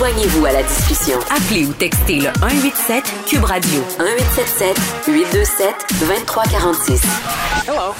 [0.00, 1.18] Joignez-vous à la discussion.
[1.30, 7.02] Appelez ou textez le 187 Cube Radio 1877 827 2346.
[7.68, 7.92] Hello.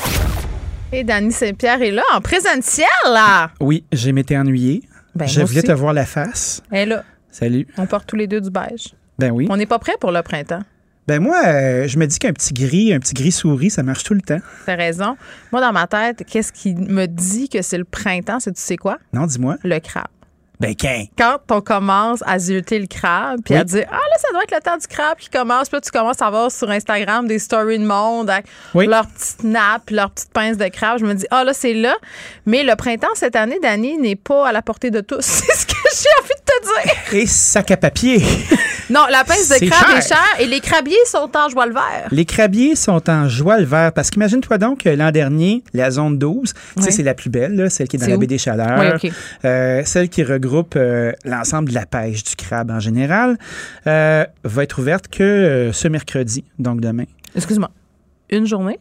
[0.92, 3.50] Et Dany Saint-Pierre est là, en présentiel, là.
[3.60, 4.82] Oui, j'ai m'étais ennuyé.
[5.14, 5.66] Ben, je voulais aussi.
[5.66, 6.62] te voir la face.
[6.70, 7.04] Elle est là.
[7.30, 7.66] Salut.
[7.76, 8.94] On porte tous les deux du beige.
[9.18, 9.46] Ben oui.
[9.50, 10.62] On n'est pas prêt pour le printemps.
[11.06, 14.04] Ben moi, euh, je me dis qu'un petit gris, un petit gris souris, ça marche
[14.04, 14.40] tout le temps.
[14.64, 15.18] T'as raison.
[15.52, 18.40] Moi, dans ma tête, qu'est-ce qui me dit que c'est le printemps?
[18.40, 18.96] C'est tu sais quoi?
[19.12, 19.58] Non, dis-moi.
[19.64, 20.06] Le crabe.
[20.60, 21.04] Ben qu'un.
[21.16, 23.60] Quand on commence à zioter le crabe, puis Oui.
[23.60, 25.80] à dire Ah là, ça doit être le temps du crabe qui commence, puis là,
[25.80, 28.44] tu commences à voir sur Instagram des stories de monde avec
[28.74, 28.86] Oui.
[28.86, 30.98] leurs petites nappes, puis leurs petites pinces de crabe.
[31.00, 31.96] Je me dis Ah là, c'est là.
[32.46, 35.20] Mais le printemps cette année, Dani, n'est pas à la portée de tous.
[35.24, 37.20] C'est ce que j'ai envie de te dire.
[37.22, 38.22] Et sac à papier.
[38.90, 39.96] Non, la pince de crabe cher.
[39.98, 42.08] est chère et les crabiers sont en joie le vert.
[42.10, 46.18] Les crabiers sont en joie le vert parce qu'imagine-toi donc que l'an dernier, la zone
[46.18, 46.82] 12, tu Oui.
[46.82, 49.12] sais, c'est la plus belle, là, celle qui est dans la baie des Chaleurs, Oui,
[49.44, 53.38] euh, celle qui regroupe euh, l'ensemble de la pêche du crabe en général,
[53.86, 57.04] euh, va être ouverte que euh, ce mercredi, donc demain.
[57.36, 57.70] Excuse-moi.
[58.30, 58.78] Une journée?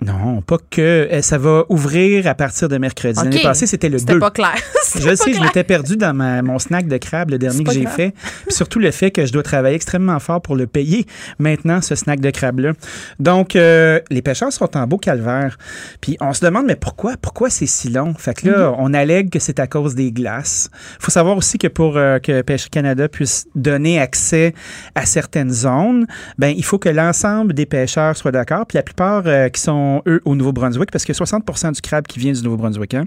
[0.00, 0.80] Non, pas que.
[1.12, 3.18] euh, Ça va ouvrir à partir de mercredi.
[3.20, 3.42] L'année OK.
[3.42, 4.20] passée, c'était le C'était 2.
[4.20, 4.54] pas clair.
[4.96, 5.42] Je sais, je clair.
[5.42, 8.14] m'étais perdu dans ma- mon snack de crabe, le dernier que j'ai fait.
[8.46, 11.06] Puis surtout le fait que je dois travailler extrêmement fort pour le payer
[11.38, 12.72] maintenant, ce snack de crabe-là.
[13.18, 15.58] Donc, euh, les pêcheurs sont en beau calvaire.
[16.00, 17.14] Puis on se demande, mais pourquoi?
[17.20, 18.14] Pourquoi c'est si long?
[18.14, 18.50] Fait que Mm-hmm.
[18.52, 20.70] là, on allègue que c'est à cause des glaces.
[21.00, 24.54] faut savoir aussi que pour euh, que Pêche Canada puisse donner accès
[24.94, 26.06] à certaines zones,
[26.38, 28.64] ben il faut que l'ensemble des pêcheurs soient d'accord.
[28.66, 32.20] Puis la plupart euh, qui sont, eux, au Nouveau-Brunswick, parce que 60% du crabe qui
[32.20, 33.06] vient du Nouveau-Brunswick, hein,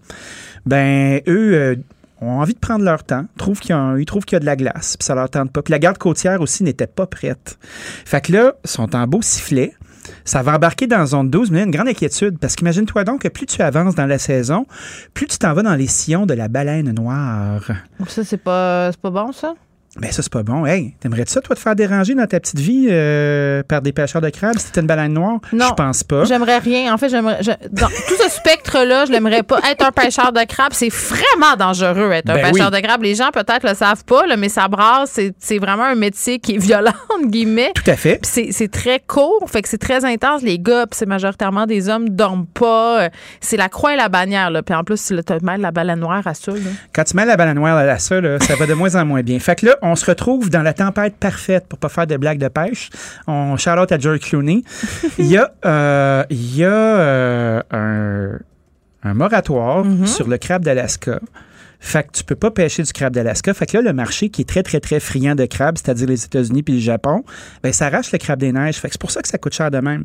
[0.66, 1.71] ben eux
[2.22, 3.26] ont envie de prendre leur temps,
[3.60, 5.52] qu'il y a, ils trouvent qu'il y a de la glace, puis ça leur tente
[5.52, 5.62] pas.
[5.62, 7.58] Puis la garde côtière aussi n'était pas prête.
[8.06, 9.74] Fait que là, sont en beau sifflet.
[10.26, 13.04] Ça va embarquer dans zone 12, mais il y a une grande inquiétude parce qu'imagine-toi
[13.04, 14.66] donc que plus tu avances dans la saison,
[15.14, 17.72] plus tu t'en vas dans les sillons de la baleine noire.
[18.08, 19.54] Ça, c'est pas, c'est pas bon, ça?
[20.00, 20.66] Ben ça, c'est pas bon.
[20.66, 24.22] Hey, t'aimerais-tu ça, toi, te faire déranger dans ta petite vie euh, par des pêcheurs
[24.22, 25.40] de crabes si t'étais une baleine noire?
[25.52, 25.66] Non.
[25.70, 26.24] Je pense pas.
[26.24, 26.94] J'aimerais rien.
[26.94, 27.44] En fait, j'aimerais.
[27.44, 29.60] je- dans tout ce spectre-là, je l'aimerais pas.
[29.70, 32.80] Être un pêcheur de crabes, c'est vraiment dangereux, être un Ben pêcheur oui.
[32.82, 33.04] de crabes.
[33.04, 35.12] Les gens, peut-être, le savent pas, là, mais ça brasse.
[35.12, 37.74] C'est, c'est vraiment un métier qui est violent, entre guillemets.
[37.76, 38.20] Tout à fait.
[38.22, 40.42] Puis c'est, c'est très court, fait que c'est très intense.
[40.42, 43.02] Les gars, puis c'est majoritairement des hommes, dorment pas.
[43.04, 43.10] Euh,
[43.42, 44.64] C'est la croix et la bannière, là.
[44.64, 46.58] Puis en plus, tu mets la baleine noire à ça, là.
[46.94, 49.22] Quand tu mets la baleine noire à ça, là, ça va de moins en moins
[49.22, 49.38] bien.
[49.40, 52.40] Fait que là, on se retrouve dans la tempête parfaite pour pas faire de blagues
[52.40, 52.90] de pêche.
[53.28, 54.64] On shout out à George Clooney.
[55.18, 58.30] Il y a, euh, il y a euh, un,
[59.04, 61.20] un moratoire sur le crabe d'Alaska.
[61.84, 63.56] Fait que tu peux pas pêcher du crabe d'Alaska.
[63.56, 66.24] Fait que là, le marché qui est très, très, très friand de crabes, c'est-à-dire les
[66.24, 67.24] États-Unis puis le Japon,
[67.64, 68.76] ben, ça arrache le crabe des neiges.
[68.76, 70.04] Fait que c'est pour ça que ça coûte cher de même.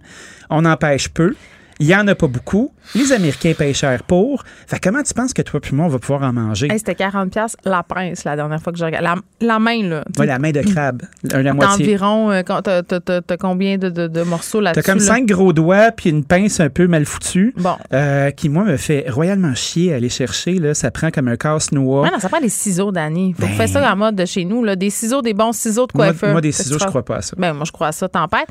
[0.48, 1.34] On en pêche peu.
[1.78, 2.72] Il y en a pas beaucoup.
[2.94, 4.44] Les Américains pêchent cher pour.
[4.66, 6.68] Fait comment tu penses que toi puis moi, on va pouvoir en manger?
[6.72, 9.04] Hey, c'était 40$ piastres la pince la dernière fois que j'ai regardé.
[9.04, 9.16] La,
[9.46, 10.04] la main, là.
[10.18, 11.84] Ouais, la main de crabe, la T'as moitié.
[11.84, 14.82] environ, euh, t'as, t'as- t'as- t'as combien de, de- de morceaux T'as là-dessus?
[14.90, 15.04] comme là?
[15.04, 17.52] cinq gros doigts puis une pince un peu mal foutue.
[17.58, 17.76] Bon.
[17.92, 20.54] euh, qui, moi, me fait royalement chier à aller chercher.
[20.54, 20.72] Là.
[20.74, 22.02] Ça prend comme un casse-noix.
[22.02, 23.34] Ouais, non, ça prend des ciseaux, Dani.
[23.34, 23.52] Faut Ben.
[23.52, 24.64] faire ça en mode de chez nous.
[24.64, 24.76] Là.
[24.76, 26.32] Des ciseaux, des bons ciseaux de moi, coiffeur.
[26.32, 27.34] moi, des Qu'est-ce que ciseaux, je crois pas à ça.
[27.38, 28.46] Ben, moi, je crois à ça, tempête.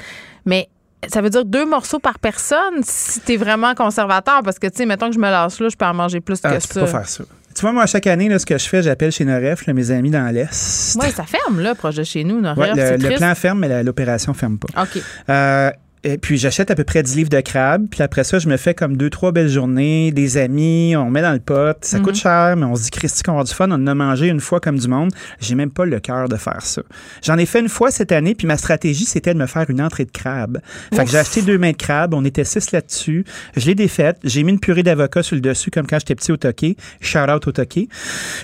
[0.45, 0.67] Mais
[1.11, 4.41] ça veut dire deux morceaux par personne si t'es vraiment conservateur.
[4.43, 6.39] Parce que, tu sais, mettons que je me lasse là, je peux en manger plus
[6.43, 6.73] Ah, que tu ça.
[6.73, 7.23] peux pas faire ça.
[7.55, 9.89] Tu vois, moi, chaque année, là, ce que je fais, j'appelle chez Noref, là, mes
[9.89, 10.97] amis dans l'Est.
[11.01, 12.41] Oui, ça ferme, là, proche de chez nous.
[12.41, 14.81] Ouais, c'est le, le plan ferme, mais l'opération ferme pas.
[14.83, 15.01] OK.
[15.29, 15.71] Euh,
[16.05, 17.87] et puis j'achète à peu près 10 livres de crabes.
[17.89, 21.21] Puis après ça, je me fais comme deux, trois belles journées, des amis, on met
[21.21, 21.75] dans le pot.
[21.81, 22.03] Ça Mhm.
[22.05, 23.67] coûte cher, mais on se dit, Christy, qu'on va avoir du fun.
[23.69, 25.11] On en a mangé une fois comme du monde.
[25.39, 26.81] J'ai même pas le cœur de faire ça.
[27.23, 29.81] J'en ai fait une fois cette année, puis ma stratégie, c'était de me faire une
[29.81, 30.59] entrée de crabe.
[30.93, 32.13] Fait que j'ai acheté deux mains de crabe.
[32.13, 33.25] On était six là-dessus.
[33.57, 34.17] Je l'ai défaite.
[34.23, 36.77] J'ai mis une purée d'avocat sur le dessus, comme quand j'étais petit au toqué.
[37.01, 37.89] Shout out au toqué.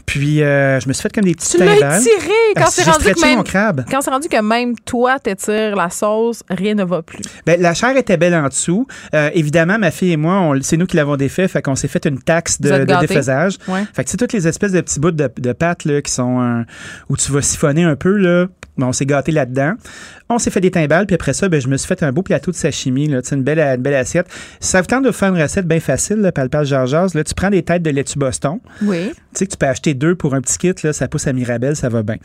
[0.05, 2.01] Puis euh, je me suis fait comme des petits Tu l'as timbales.
[2.01, 3.43] étiré quand Ah, c'est rendu que même.
[3.89, 7.21] Quand c'est rendu que même toi t'étires la sauce, rien ne va plus.
[7.45, 8.87] Ben, la chair était belle en dessous.
[9.13, 12.05] Euh, évidemment, ma fille et moi, c'est nous qui l'avons défait, fait qu'on s'est fait
[12.05, 13.57] une taxe de, défaisage.
[13.67, 13.83] Ouais.
[13.93, 16.41] Fait que c'est toutes les espèces de petits bouts de, de pâte là, qui sont
[16.41, 16.63] euh,
[17.09, 18.47] où tu vas siphonner un peu là.
[18.81, 19.73] Mais on s'est gâté là-dedans.
[20.29, 22.21] On s'est fait des timbales, puis après ça, ben, je me suis fait un beau
[22.23, 24.27] plateau de sashimi, là, une belle, une belle assiette.
[24.61, 27.49] Ça vous tente de faire une recette bien facile, là, palpage jargeuse, là, tu prends
[27.49, 28.59] des têtes de laitue Boston.
[28.81, 29.09] Oui.
[29.09, 31.33] Tu sais que tu peux acheter deux pour un petit kit, là, ça pousse à
[31.33, 32.15] Mirabelle, ça va bien.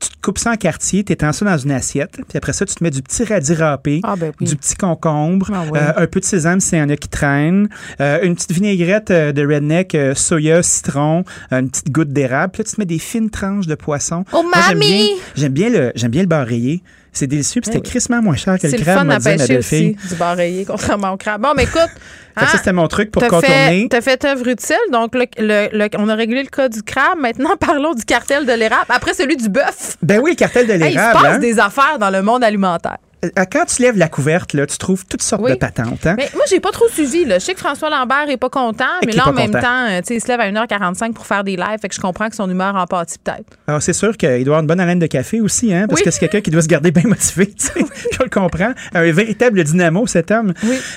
[0.00, 2.66] Tu te coupes ça en quartier, tu étends ça dans une assiette, puis après ça,
[2.66, 4.46] tu te mets du petit radis râpé, Ah, ben oui.
[4.48, 7.68] du petit concombre, Ah euh, un peu de sésame s'il y en a qui traînent,
[8.00, 12.68] euh, une petite vinaigrette euh, de redneck, soya, citron, une petite goutte d'érable, puis là,
[12.68, 14.24] tu te mets des fines tranches de poisson.
[14.32, 14.90] Oh, Moi, j'aime mamie!
[14.90, 16.82] bien- J'aime bien, le, j'aime bien le beurre rayé.
[17.14, 17.90] C'est délicieux, puis c'était oui.
[17.90, 19.96] crissement moins cher que le crabe, m'a dit ma belle-fille.
[20.08, 21.42] du bar rayé, contrairement au crabe.
[21.42, 21.80] Bon, mais écoute.
[22.34, 23.82] Que ça, hein, c'était mon truc pour contourner.
[23.82, 24.74] fait, t'as fait œuvre utile.
[24.90, 27.18] Donc, le- le- le- on a réglé le cas du crabe.
[27.20, 28.86] Maintenant, parlons du cartel de l'érable.
[28.88, 29.98] Après, celui du bœuf.
[30.02, 31.18] Ben oui, le cartel de Hey, il se l'érable.
[31.20, 31.38] passe hein.
[31.40, 32.96] des affaires dans le monde alimentaire.
[33.24, 35.52] Euh, Quand tu lèves la couverte, là, tu trouves toutes sortes Oui.
[35.52, 36.06] de patentes.
[36.06, 36.14] hein?
[36.16, 37.24] Mais moi, j'ai pas trop suivi.
[37.24, 37.38] Là.
[37.38, 39.60] Je sais que François Lambert est pas content, mais là, en même content.
[39.60, 41.78] temps, euh, il se lève à 1h45 pour faire des lives.
[41.80, 43.44] Fait que je comprends que son humeur en pâtit peut-être.
[43.68, 46.04] Alors, c'est sûr qu'il doit avoir une bonne haleine de café aussi, hein, parce Oui.
[46.04, 47.52] que c'est quelqu'un qui doit se garder bien motivé.
[47.76, 48.72] Je le comprends.
[48.94, 50.52] Un véritable dynamo, cet homme.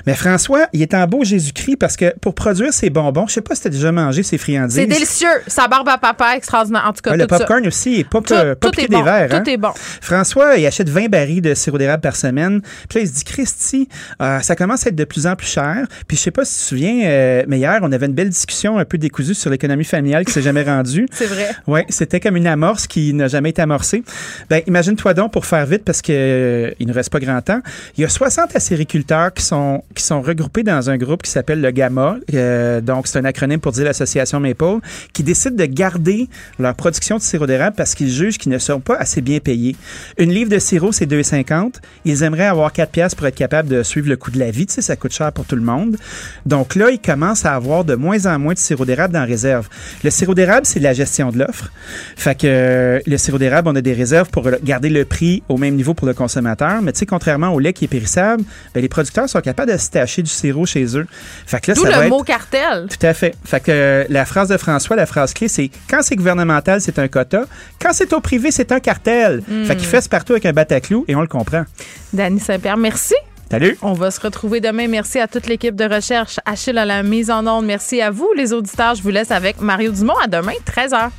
[0.07, 3.41] Mais François, il est en beau Jésus-Christ parce que pour produire ses bonbons, je sais
[3.41, 4.75] pas si tu as déjà mangé ces friandises.
[4.77, 5.27] C'est délicieux.
[5.47, 6.85] Sa barbe à papa, extraordinaire.
[6.87, 7.39] En tout cas, Ouais, le tout ça.
[7.39, 8.97] popcorn aussi est pas, Tout, pas, tout est bon.
[8.99, 9.29] des verres.
[9.29, 9.43] Tout hein.
[9.45, 9.71] est bon.
[10.01, 12.61] François, il achète 20 barils de sirop d'érable par semaine.
[12.89, 13.89] Puis là, il se dit, Christy,
[14.21, 15.85] euh, ça commence à être de plus en plus cher.
[16.07, 18.29] Puis je sais pas si tu te souviens, euh, mais hier, on avait une belle
[18.29, 21.07] discussion un peu décousue sur l'économie familiale qui s'est jamais rendue.
[21.11, 21.49] C'est vrai.
[21.67, 24.03] Oui, c'était comme une amorce qui n'a jamais été amorcée.
[24.49, 27.61] Ben, imagine-toi donc, pour faire vite, parce qu'il ne reste pas grand temps,
[27.97, 31.61] il y a 60 acériculteurs qui sont, qui sont regroupés dans un groupe qui s'appelle
[31.61, 32.17] le GAMA.
[32.33, 34.79] Euh, donc, c'est un acronyme pour dire l'Association Maple,
[35.13, 36.27] qui décide de garder
[36.59, 39.75] leur production de sirop d'érable parce qu'ils jugent qu'ils ne sont pas assez bien payés.
[40.17, 41.75] Une livre de sirop, c'est 2,50.
[42.05, 44.65] Ils aimeraient avoir 4 piastres pour être capable de suivre le coût de la vie.
[44.65, 45.97] Tu sais, ça coûte cher pour tout le monde.
[46.45, 49.25] Donc là, ils commencent à avoir de moins en moins de sirop d'érable dans la
[49.25, 49.67] réserve.
[50.03, 51.71] Le sirop d'érable, c'est de la gestion de l'offre.
[52.15, 55.57] Fait que euh, le sirop d'érable, on a des réserves pour garder le prix au
[55.57, 56.81] même niveau pour le consommateur.
[56.81, 58.43] Mais tu sais, contrairement au lait qui est périssable,
[58.73, 61.07] ben, les producteurs sont capables de se tâcher du sirop chez eux.
[61.45, 62.25] Fait que là, ça le va mot être...
[62.25, 62.87] cartel.
[62.87, 63.35] Tout à fait.
[63.43, 66.99] Fait que euh, la phrase de François, la phrase clé, c'est quand c'est gouvernemental, c'est
[66.99, 67.45] un quota.
[67.81, 69.41] Quand c'est au privé, c'est un cartel.
[69.65, 71.65] Fait qu'il fait partout avec un bataclou et on le comprend.
[72.13, 73.15] Dany Saint-Pierre, merci.
[73.49, 73.77] Salut!
[73.81, 74.87] On va se retrouver demain.
[74.87, 76.39] Merci à toute l'équipe de recherche.
[76.45, 77.65] Achille à la mise en onde.
[77.65, 78.95] Merci à vous, les auditeurs.
[78.95, 80.17] Je vous laisse avec Mario Dumont.
[80.23, 81.09] À demain, 13h.